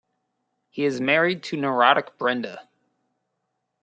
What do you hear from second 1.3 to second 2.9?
to neurotic Brenda.